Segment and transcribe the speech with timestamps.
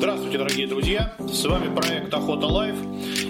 [0.00, 1.14] Здравствуйте, дорогие друзья!
[1.30, 2.74] С вами проект Охота Life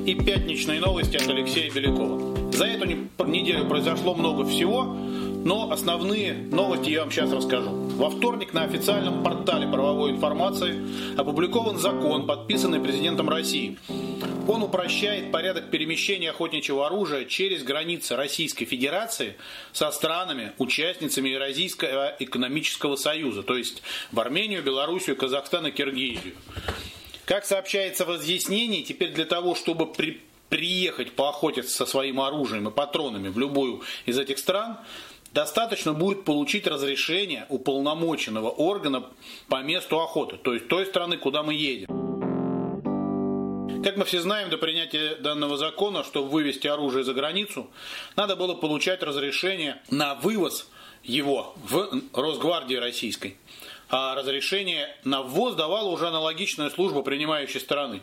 [0.07, 2.53] и пятничные новости от Алексея Белякова.
[2.53, 2.87] За эту
[3.27, 4.97] неделю произошло много всего,
[5.45, 7.71] но основные новости я вам сейчас расскажу.
[7.71, 10.81] Во вторник на официальном портале правовой информации
[11.19, 13.79] опубликован закон, подписанный президентом России.
[14.47, 19.37] Он упрощает порядок перемещения охотничьего оружия через границы Российской Федерации
[19.73, 23.83] со странами, участницами Евразийского экономического союза, то есть
[24.13, 26.35] в Армению, Белоруссию, Казахстан и Киргизию.
[27.25, 32.73] Как сообщается в разъяснении, теперь для того, чтобы при, приехать поохотиться со своим оружием и
[32.73, 34.79] патронами в любую из этих стран,
[35.33, 39.05] достаточно будет получить разрешение уполномоченного органа
[39.49, 41.89] по месту охоты, то есть той страны, куда мы едем.
[43.83, 47.71] Как мы все знаем, до принятия данного закона, чтобы вывести оружие за границу,
[48.15, 50.69] надо было получать разрешение на вывоз
[51.03, 53.39] его в Росгвардии Российской.
[53.89, 58.03] А разрешение на ввоз давала уже аналогичная служба принимающей стороны.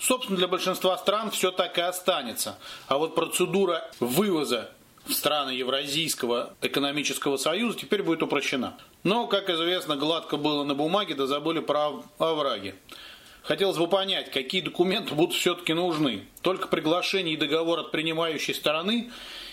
[0.00, 2.58] Собственно, для большинства стран все так и останется.
[2.88, 4.70] А вот процедура вывоза
[5.08, 8.78] в страны Евразийского экономического союза теперь будет упрощена.
[9.02, 12.74] Но, как известно, гладко было на бумаге, да забыли про овраги.
[13.42, 16.26] Хотелось бы понять, какие документы будут все-таки нужны.
[16.42, 19.10] Только приглашение и договор от принимающей стороны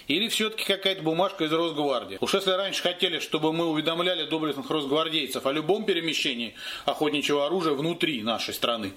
[0.07, 2.17] или все-таки какая-то бумажка из Росгвардии?
[2.19, 8.21] Уж если раньше хотели, чтобы мы уведомляли доблестных росгвардейцев о любом перемещении охотничьего оружия внутри
[8.21, 8.93] нашей страны,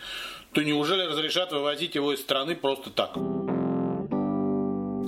[0.52, 3.16] то неужели разрешат вывозить его из страны просто так?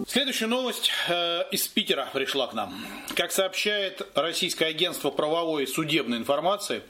[0.07, 2.75] Следующая новость э, из Питера пришла к нам.
[3.15, 6.83] Как сообщает российское агентство правовой и судебной информации,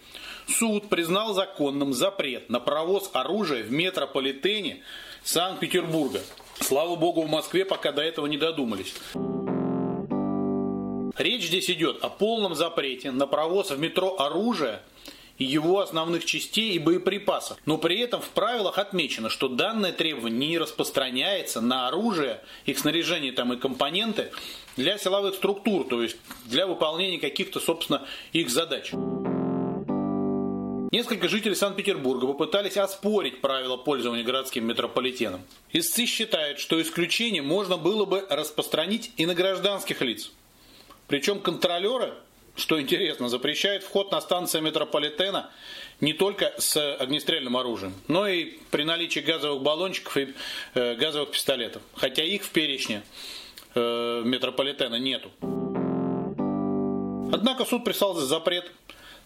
[0.47, 4.83] суд признал законным запрет на провоз оружия в метрополитене
[5.23, 6.21] Санкт-Петербурга.
[6.61, 8.95] Слава богу, в Москве пока до этого не додумались.
[11.17, 14.83] Речь здесь идет о полном запрете на провоз в метро оружия
[15.45, 17.59] его основных частей и боеприпасов.
[17.67, 23.33] Но при этом в правилах отмечено, что данное требование не распространяется на оружие, их снаряжение
[23.33, 24.31] там и компоненты
[24.77, 28.03] для силовых структур, то есть для выполнения каких-то, собственно,
[28.33, 28.93] их задач.
[30.93, 35.41] Несколько жителей Санкт-Петербурга попытались оспорить правила пользования городским метрополитеном.
[35.73, 40.33] Истцы считают, что исключение можно было бы распространить и на гражданских лиц.
[41.07, 42.15] Причем контролеры
[42.61, 45.51] что интересно, запрещает вход на станции метрополитена
[46.01, 50.35] не только с огнестрельным оружием, но и при наличии газовых баллончиков и
[50.75, 51.83] э, газовых пистолетов.
[51.95, 53.03] Хотя их в перечне
[53.75, 55.31] э, метрополитена нету.
[57.33, 58.71] Однако суд прислал запрет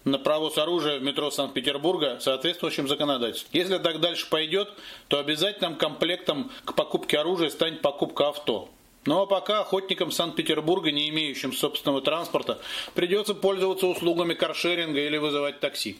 [0.04, 3.50] на провоз оружия в метро Санкт-Петербурга соответствующим законодательством.
[3.52, 4.68] Если так дальше пойдет,
[5.08, 8.68] то обязательным комплектом к покупке оружия станет покупка авто.
[9.06, 12.58] Ну а пока охотникам Санкт-Петербурга, не имеющим собственного транспорта,
[12.94, 15.98] придется пользоваться услугами каршеринга или вызывать такси.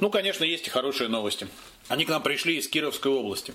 [0.00, 1.48] Ну, конечно, есть и хорошие новости.
[1.88, 3.54] Они к нам пришли из Кировской области.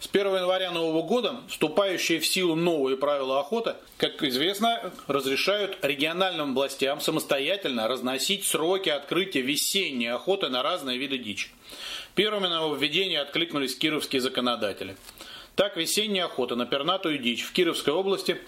[0.00, 6.54] С 1 января нового года вступающие в силу новые правила охоты, как известно, разрешают региональным
[6.54, 11.48] властям самостоятельно разносить сроки открытия весенней охоты на разные виды дичи.
[12.14, 14.94] Первыми на нововведение откликнулись кировские законодатели–
[15.58, 18.40] так, весенняя охота на пернатую дичь в Кировской области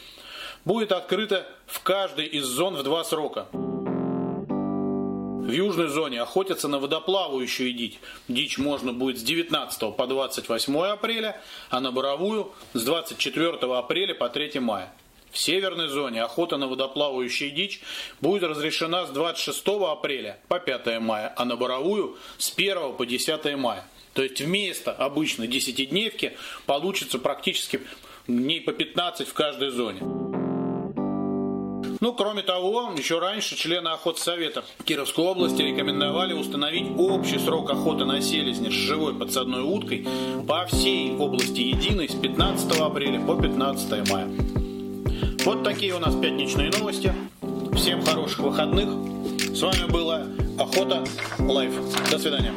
[0.64, 3.48] будет открыта в каждой из зон в два срока.
[3.52, 7.98] В южной зоне охотятся на водоплавающую дичь.
[8.28, 14.28] Дичь можно будет с 19 по 28 апреля, а на боровую с 24 апреля по
[14.28, 14.92] 3 мая.
[15.32, 17.80] В северной зоне охота на водоплавающую дичь
[18.20, 23.56] будет разрешена с 26 апреля по 5 мая, а на боровую с 1 по 10
[23.56, 23.84] мая.
[24.14, 26.32] То есть вместо обычной десятидневки
[26.66, 27.80] получится практически
[28.26, 30.00] дней по 15 в каждой зоне.
[32.00, 38.22] Ну, кроме того, еще раньше члены охотсовета Кировской области рекомендовали установить общий срок охоты на
[38.22, 40.06] селезня с живой подсадной уткой
[40.48, 44.28] по всей области единой с 15 апреля по 15 мая.
[45.44, 47.12] Вот такие у нас пятничные новости.
[47.74, 48.88] Всем хороших выходных.
[49.54, 50.26] С вами была
[50.58, 51.04] Охота
[51.38, 51.72] Лайф.
[52.10, 52.52] До свидания.